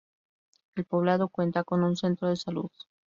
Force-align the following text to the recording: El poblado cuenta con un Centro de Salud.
El 0.73 0.85
poblado 0.85 1.27
cuenta 1.29 1.63
con 1.63 1.83
un 1.83 1.95
Centro 1.95 2.27
de 2.27 2.35
Salud. 2.35 2.71